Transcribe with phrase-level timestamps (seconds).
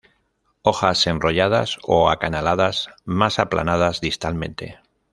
[0.63, 4.79] Hojas enrolladas o acanaladas, más aplanadas distalmente.